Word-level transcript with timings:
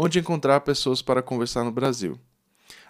Onde 0.00 0.20
encontrar 0.20 0.60
pessoas 0.60 1.02
para 1.02 1.20
conversar 1.20 1.64
no 1.64 1.72
Brasil? 1.72 2.16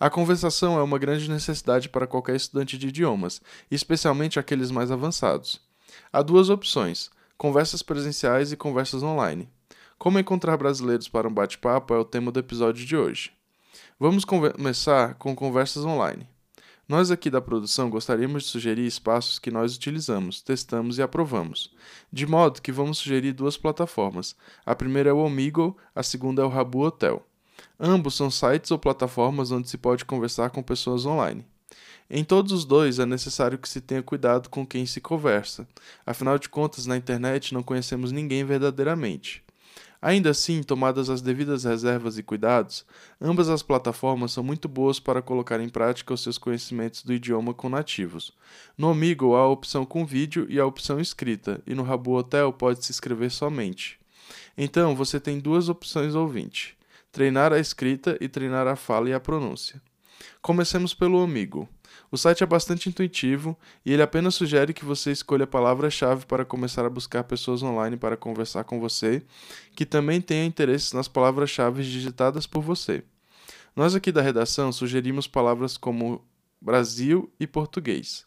A 0.00 0.08
conversação 0.08 0.78
é 0.78 0.82
uma 0.82 0.98
grande 0.98 1.28
necessidade 1.28 1.90
para 1.90 2.06
qualquer 2.06 2.34
estudante 2.34 2.78
de 2.78 2.88
idiomas, 2.88 3.42
especialmente 3.70 4.38
aqueles 4.38 4.70
mais 4.70 4.90
avançados. 4.90 5.60
Há 6.10 6.22
duas 6.22 6.48
opções: 6.48 7.10
conversas 7.36 7.82
presenciais 7.82 8.52
e 8.52 8.56
conversas 8.56 9.02
online. 9.02 9.46
Como 9.98 10.18
encontrar 10.18 10.56
brasileiros 10.56 11.06
para 11.06 11.28
um 11.28 11.34
bate-papo 11.34 11.92
é 11.92 11.98
o 11.98 12.06
tema 12.06 12.32
do 12.32 12.40
episódio 12.40 12.86
de 12.86 12.96
hoje. 12.96 13.32
Vamos 14.00 14.24
começar 14.24 15.12
com 15.16 15.36
conversas 15.36 15.84
online. 15.84 16.26
Nós 16.86 17.10
aqui 17.10 17.30
da 17.30 17.40
produção 17.40 17.88
gostaríamos 17.88 18.42
de 18.42 18.50
sugerir 18.50 18.86
espaços 18.86 19.38
que 19.38 19.50
nós 19.50 19.74
utilizamos, 19.74 20.42
testamos 20.42 20.98
e 20.98 21.02
aprovamos. 21.02 21.72
De 22.12 22.26
modo 22.26 22.60
que 22.60 22.70
vamos 22.70 22.98
sugerir 22.98 23.32
duas 23.32 23.56
plataformas. 23.56 24.36
A 24.66 24.74
primeira 24.74 25.08
é 25.08 25.12
o 25.12 25.18
Omegle, 25.18 25.74
a 25.94 26.02
segunda 26.02 26.42
é 26.42 26.44
o 26.44 26.48
Rabu 26.48 26.80
Hotel. 26.80 27.26
Ambos 27.80 28.14
são 28.14 28.30
sites 28.30 28.70
ou 28.70 28.78
plataformas 28.78 29.50
onde 29.50 29.68
se 29.68 29.78
pode 29.78 30.04
conversar 30.04 30.50
com 30.50 30.62
pessoas 30.62 31.06
online. 31.06 31.46
Em 32.10 32.22
todos 32.22 32.52
os 32.52 32.64
dois 32.64 32.98
é 32.98 33.06
necessário 33.06 33.58
que 33.58 33.68
se 33.68 33.80
tenha 33.80 34.02
cuidado 34.02 34.50
com 34.50 34.66
quem 34.66 34.84
se 34.84 35.00
conversa. 35.00 35.66
Afinal 36.04 36.38
de 36.38 36.48
contas, 36.48 36.86
na 36.86 36.96
internet 36.96 37.54
não 37.54 37.62
conhecemos 37.62 38.12
ninguém 38.12 38.44
verdadeiramente. 38.44 39.43
Ainda 40.04 40.28
assim, 40.28 40.62
tomadas 40.62 41.08
as 41.08 41.22
devidas 41.22 41.64
reservas 41.64 42.18
e 42.18 42.22
cuidados, 42.22 42.84
ambas 43.18 43.48
as 43.48 43.62
plataformas 43.62 44.32
são 44.32 44.44
muito 44.44 44.68
boas 44.68 45.00
para 45.00 45.22
colocar 45.22 45.58
em 45.60 45.68
prática 45.70 46.12
os 46.12 46.22
seus 46.22 46.36
conhecimentos 46.36 47.02
do 47.02 47.14
idioma 47.14 47.54
com 47.54 47.70
nativos. 47.70 48.30
No 48.76 48.90
Amigo 48.90 49.34
há 49.34 49.40
a 49.40 49.48
opção 49.48 49.86
com 49.86 50.04
vídeo 50.04 50.46
e 50.50 50.60
a 50.60 50.66
opção 50.66 51.00
escrita, 51.00 51.62
e 51.66 51.74
no 51.74 51.82
Rabu 51.82 52.12
Hotel 52.12 52.52
pode 52.52 52.84
se 52.84 52.92
escrever 52.92 53.30
somente. 53.30 53.98
Então, 54.58 54.94
você 54.94 55.18
tem 55.18 55.40
duas 55.40 55.70
opções 55.70 56.14
ouvinte: 56.14 56.76
treinar 57.10 57.50
a 57.54 57.58
escrita 57.58 58.18
e 58.20 58.28
treinar 58.28 58.66
a 58.66 58.76
fala 58.76 59.08
e 59.08 59.14
a 59.14 59.20
pronúncia. 59.20 59.80
Comecemos 60.40 60.94
pelo 60.94 61.22
Amigo. 61.22 61.68
O 62.10 62.16
site 62.16 62.42
é 62.42 62.46
bastante 62.46 62.88
intuitivo 62.88 63.56
e 63.84 63.92
ele 63.92 64.02
apenas 64.02 64.34
sugere 64.34 64.74
que 64.74 64.84
você 64.84 65.10
escolha 65.10 65.44
a 65.44 65.48
palavra-chave 65.48 66.26
para 66.26 66.44
começar 66.44 66.84
a 66.84 66.90
buscar 66.90 67.24
pessoas 67.24 67.62
online 67.62 67.96
para 67.96 68.16
conversar 68.16 68.64
com 68.64 68.78
você, 68.78 69.22
que 69.74 69.86
também 69.86 70.20
tenha 70.20 70.44
interesses 70.44 70.92
nas 70.92 71.08
palavras-chave 71.08 71.82
digitadas 71.82 72.46
por 72.46 72.62
você. 72.62 73.02
Nós 73.74 73.94
aqui 73.94 74.12
da 74.12 74.22
redação 74.22 74.70
sugerimos 74.70 75.26
palavras 75.26 75.76
como 75.76 76.24
Brasil 76.60 77.32
e 77.40 77.46
português. 77.46 78.24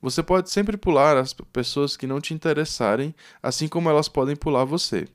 Você 0.00 0.22
pode 0.22 0.50
sempre 0.50 0.76
pular 0.76 1.16
as 1.16 1.32
pessoas 1.32 1.96
que 1.96 2.06
não 2.06 2.20
te 2.20 2.32
interessarem, 2.32 3.12
assim 3.42 3.66
como 3.66 3.90
elas 3.90 4.08
podem 4.08 4.36
pular 4.36 4.64
você. 4.64 5.08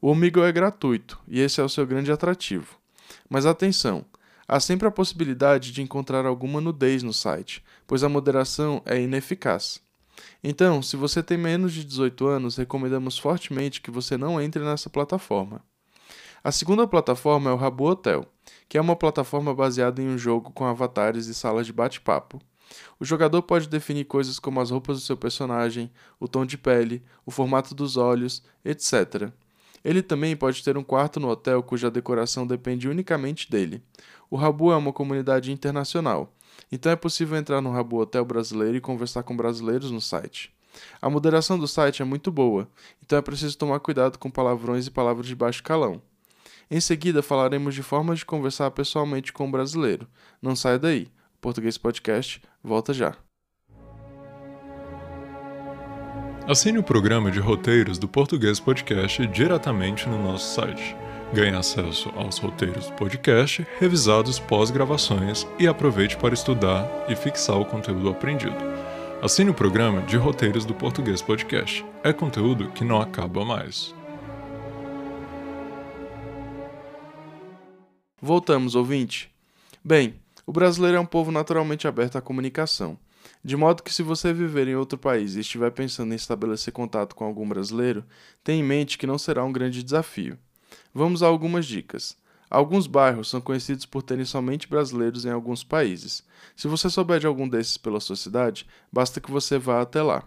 O 0.00 0.10
Omegle 0.10 0.44
é 0.44 0.52
gratuito 0.52 1.18
e 1.26 1.40
esse 1.40 1.60
é 1.60 1.64
o 1.64 1.68
seu 1.68 1.84
grande 1.84 2.12
atrativo. 2.12 2.78
Mas 3.28 3.44
atenção! 3.44 4.04
Há 4.52 4.58
sempre 4.58 4.88
a 4.88 4.90
possibilidade 4.90 5.70
de 5.70 5.80
encontrar 5.80 6.26
alguma 6.26 6.60
nudez 6.60 7.04
no 7.04 7.12
site, 7.12 7.62
pois 7.86 8.02
a 8.02 8.08
moderação 8.08 8.82
é 8.84 9.00
ineficaz. 9.00 9.80
Então, 10.42 10.82
se 10.82 10.96
você 10.96 11.22
tem 11.22 11.38
menos 11.38 11.72
de 11.72 11.84
18 11.84 12.26
anos, 12.26 12.56
recomendamos 12.56 13.16
fortemente 13.16 13.80
que 13.80 13.92
você 13.92 14.16
não 14.16 14.40
entre 14.40 14.64
nessa 14.64 14.90
plataforma. 14.90 15.62
A 16.42 16.50
segunda 16.50 16.84
plataforma 16.84 17.48
é 17.48 17.52
o 17.52 17.56
Rabu 17.56 17.84
Hotel, 17.84 18.26
que 18.68 18.76
é 18.76 18.80
uma 18.80 18.96
plataforma 18.96 19.54
baseada 19.54 20.02
em 20.02 20.08
um 20.08 20.18
jogo 20.18 20.50
com 20.50 20.64
avatares 20.64 21.28
e 21.28 21.34
salas 21.34 21.64
de 21.64 21.72
bate-papo. 21.72 22.42
O 22.98 23.04
jogador 23.04 23.42
pode 23.42 23.68
definir 23.68 24.06
coisas 24.06 24.40
como 24.40 24.60
as 24.60 24.72
roupas 24.72 24.98
do 24.98 25.04
seu 25.04 25.16
personagem, 25.16 25.92
o 26.18 26.26
tom 26.26 26.44
de 26.44 26.58
pele, 26.58 27.04
o 27.24 27.30
formato 27.30 27.72
dos 27.72 27.96
olhos, 27.96 28.42
etc. 28.64 29.32
Ele 29.84 30.02
também 30.02 30.36
pode 30.36 30.62
ter 30.62 30.76
um 30.76 30.84
quarto 30.84 31.18
no 31.18 31.28
hotel 31.28 31.62
cuja 31.62 31.90
decoração 31.90 32.46
depende 32.46 32.88
unicamente 32.88 33.50
dele. 33.50 33.82
O 34.30 34.36
Rabu 34.36 34.72
é 34.72 34.76
uma 34.76 34.92
comunidade 34.92 35.50
internacional, 35.50 36.32
então 36.70 36.92
é 36.92 36.96
possível 36.96 37.36
entrar 37.36 37.60
no 37.60 37.72
Rabu 37.72 37.98
Hotel 37.98 38.24
brasileiro 38.24 38.76
e 38.76 38.80
conversar 38.80 39.22
com 39.22 39.36
brasileiros 39.36 39.90
no 39.90 40.00
site. 40.00 40.52
A 41.00 41.10
moderação 41.10 41.58
do 41.58 41.66
site 41.66 42.02
é 42.02 42.04
muito 42.04 42.30
boa, 42.30 42.68
então 43.02 43.18
é 43.18 43.22
preciso 43.22 43.58
tomar 43.58 43.80
cuidado 43.80 44.18
com 44.18 44.30
palavrões 44.30 44.86
e 44.86 44.90
palavras 44.90 45.26
de 45.26 45.34
baixo 45.34 45.62
calão. 45.62 46.00
Em 46.70 46.80
seguida, 46.80 47.22
falaremos 47.22 47.74
de 47.74 47.82
formas 47.82 48.20
de 48.20 48.24
conversar 48.24 48.70
pessoalmente 48.70 49.32
com 49.32 49.48
o 49.48 49.50
brasileiro. 49.50 50.06
Não 50.40 50.54
saia 50.54 50.78
daí. 50.78 51.10
O 51.34 51.40
Português 51.40 51.76
Podcast 51.76 52.40
volta 52.62 52.94
já. 52.94 53.16
Assine 56.48 56.78
o 56.78 56.82
programa 56.82 57.30
de 57.30 57.38
roteiros 57.38 57.98
do 57.98 58.08
Português 58.08 58.58
Podcast 58.58 59.26
diretamente 59.28 60.08
no 60.08 60.22
nosso 60.22 60.54
site 60.54 60.96
Ganhe 61.32 61.54
acesso 61.54 62.10
aos 62.16 62.38
roteiros 62.38 62.88
do 62.88 62.94
podcast, 62.94 63.64
revisados 63.78 64.40
pós-gravações 64.40 65.46
e 65.60 65.68
aproveite 65.68 66.16
para 66.16 66.34
estudar 66.34 66.88
e 67.08 67.14
fixar 67.14 67.56
o 67.56 67.64
conteúdo 67.64 68.08
aprendido. 68.08 68.56
Assine 69.22 69.50
o 69.50 69.54
programa 69.54 70.02
de 70.02 70.16
roteiros 70.16 70.64
do 70.64 70.74
Português 70.74 71.22
Podcast. 71.22 71.86
É 72.02 72.12
conteúdo 72.12 72.72
que 72.72 72.84
não 72.84 73.00
acaba 73.00 73.44
mais. 73.44 73.94
Voltamos, 78.20 78.74
ouvinte. 78.74 79.30
Bem, 79.84 80.16
o 80.44 80.50
brasileiro 80.50 80.96
é 80.96 81.00
um 81.00 81.06
povo 81.06 81.30
naturalmente 81.30 81.86
aberto 81.86 82.16
à 82.16 82.20
comunicação. 82.20 82.98
De 83.42 83.56
modo 83.56 83.82
que, 83.82 83.92
se 83.92 84.02
você 84.02 84.32
viver 84.32 84.68
em 84.68 84.76
outro 84.76 84.98
país 84.98 85.34
e 85.34 85.40
estiver 85.40 85.70
pensando 85.70 86.12
em 86.12 86.16
estabelecer 86.16 86.72
contato 86.72 87.14
com 87.14 87.24
algum 87.24 87.48
brasileiro, 87.48 88.04
tenha 88.44 88.60
em 88.60 88.66
mente 88.66 88.98
que 88.98 89.06
não 89.06 89.16
será 89.16 89.42
um 89.44 89.52
grande 89.52 89.82
desafio. 89.82 90.38
Vamos 90.92 91.22
a 91.22 91.26
algumas 91.26 91.64
dicas. 91.64 92.16
Alguns 92.50 92.86
bairros 92.86 93.30
são 93.30 93.40
conhecidos 93.40 93.86
por 93.86 94.02
terem 94.02 94.24
somente 94.24 94.68
brasileiros 94.68 95.24
em 95.24 95.30
alguns 95.30 95.64
países. 95.64 96.22
Se 96.56 96.68
você 96.68 96.90
souber 96.90 97.20
de 97.20 97.26
algum 97.26 97.48
desses 97.48 97.78
pela 97.78 98.00
sua 98.00 98.16
cidade, 98.16 98.66
basta 98.92 99.20
que 99.20 99.30
você 99.30 99.56
vá 99.56 99.80
até 99.80 100.02
lá. 100.02 100.24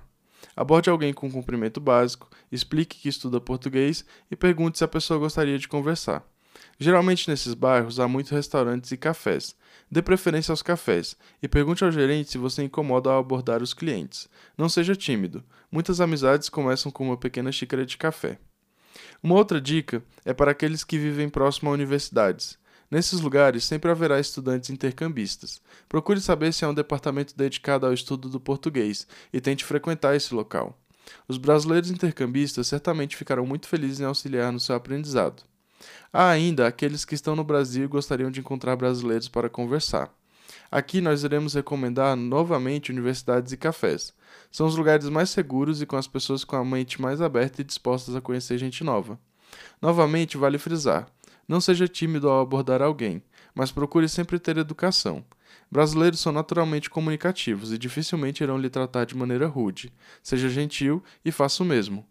Aborde 0.56 0.90
alguém 0.90 1.14
com 1.14 1.28
um 1.28 1.32
cumprimento 1.32 1.80
básico, 1.80 2.30
explique 2.52 2.98
que 2.98 3.10
estuda 3.10 3.42
português 3.42 4.06
e 4.32 4.36
pergunte 4.36 4.78
se 4.78 4.84
a 4.84 4.88
pessoa 4.88 5.20
gostaria 5.20 5.60
de 5.60 5.68
conversar. 5.68 6.26
Geralmente 6.80 7.30
nesses 7.30 7.54
bairros 7.54 8.00
há 8.00 8.08
muitos 8.08 8.32
restaurantes 8.32 8.92
e 8.92 8.98
cafés. 8.98 9.56
Dê 9.92 10.02
preferência 10.02 10.52
aos 10.52 10.62
cafés 10.62 11.16
e 11.42 11.48
pergunte 11.48 11.84
ao 11.84 11.92
gerente 11.92 12.32
se 12.32 12.38
você 12.38 12.64
incomoda 12.64 13.12
ao 13.12 13.20
abordar 13.20 13.62
os 13.62 13.74
clientes. 13.74 14.28
Não 14.58 14.68
seja 14.68 14.96
tímido. 14.96 15.44
Muitas 15.72 16.02
amizades 16.02 16.50
começam 16.50 16.92
com 16.92 17.06
uma 17.06 17.18
pequena 17.18 17.52
xícara 17.52 17.86
de 17.86 17.98
café. 17.98 18.40
Uma 19.22 19.36
outra 19.36 19.62
dica 19.62 20.04
é 20.26 20.34
para 20.34 20.52
aqueles 20.52 20.84
que 20.84 20.98
vivem 20.98 21.30
próximo 21.30 21.70
a 21.70 21.74
universidades. 21.74 22.58
Nesses 22.90 23.22
lugares 23.22 23.64
sempre 23.64 23.90
haverá 23.90 24.20
estudantes 24.20 24.70
intercambistas. 24.70 25.62
Procure 25.90 26.22
saber 26.22 26.54
se 26.54 26.64
há 26.64 26.70
um 26.70 26.74
departamento 26.74 27.36
dedicado 27.36 27.86
ao 27.86 27.94
estudo 27.94 28.30
do 28.30 28.40
português 28.40 29.08
e 29.32 29.42
tente 29.42 29.66
frequentar 29.66 30.16
esse 30.16 30.34
local. 30.34 30.80
Os 31.28 31.38
brasileiros 31.38 31.90
intercambistas 31.90 32.68
certamente 32.68 33.18
ficarão 33.18 33.46
muito 33.46 33.68
felizes 33.68 34.00
em 34.00 34.06
auxiliar 34.06 34.52
no 34.52 34.60
seu 34.60 34.76
aprendizado. 34.76 35.44
Há 36.16 36.30
ainda 36.30 36.68
aqueles 36.68 37.04
que 37.04 37.16
estão 37.16 37.36
no 37.36 37.44
Brasil 37.44 37.86
e 37.86 37.88
gostariam 37.88 38.30
de 38.30 38.40
encontrar 38.40 38.76
brasileiros 38.76 39.28
para 39.28 39.50
conversar. 39.50 40.14
Aqui 40.70 41.02
nós 41.02 41.24
iremos 41.24 41.56
recomendar 41.56 42.16
novamente 42.16 42.92
universidades 42.92 43.52
e 43.52 43.58
cafés. 43.58 44.14
São 44.52 44.68
os 44.68 44.76
lugares 44.76 45.10
mais 45.10 45.32
seguros 45.32 45.82
e 45.82 45.88
com 45.88 45.98
as 45.98 46.06
pessoas 46.06 46.44
com 46.44 46.56
a 46.56 46.64
mente 46.64 47.02
mais 47.02 47.20
aberta 47.20 47.62
e 47.62 47.64
dispostas 47.64 48.16
a 48.16 48.22
conhecer 48.22 48.60
gente 48.60 48.84
nova. 48.84 49.20
Novamente, 49.82 50.38
vale 50.38 50.60
frisar: 50.60 51.08
não 51.48 51.60
seja 51.60 51.88
tímido 51.88 52.30
ao 52.30 52.42
abordar 52.42 52.84
alguém. 52.84 53.24
mas 53.56 53.72
procure 53.72 54.08
sempre 54.08 54.40
ter 54.40 54.58
educação. 54.58 55.24
Brasileiros 55.72 56.20
são 56.20 56.32
naturalmente 56.32 56.90
comunicativos 56.90 57.72
e 57.72 57.78
dificilmente 57.78 58.44
irão 58.44 58.58
lhe 58.58 58.70
tratar 58.70 59.06
de 59.06 59.16
maneira 59.16 59.48
rude. 59.48 59.92
Seja 60.22 60.50
gentil 60.50 61.04
e 61.24 61.32
faça 61.32 61.64
o 61.64 61.66
mesmo. 61.66 62.06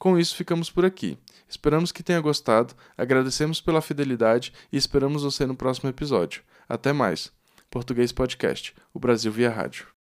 Com 0.00 0.18
isso, 0.18 0.34
ficamos 0.34 0.70
por 0.70 0.82
aqui. 0.82 1.18
Esperamos 1.46 1.92
que 1.92 2.02
tenha 2.02 2.22
gostado, 2.22 2.74
agradecemos 2.96 3.60
pela 3.60 3.82
fidelidade 3.82 4.50
e 4.72 4.78
esperamos 4.78 5.24
você 5.24 5.44
no 5.44 5.54
próximo 5.54 5.90
episódio. 5.90 6.42
Até 6.66 6.90
mais. 6.90 7.30
Português 7.68 8.10
Podcast, 8.10 8.74
o 8.94 8.98
Brasil 8.98 9.30
via 9.30 9.50
rádio. 9.50 9.99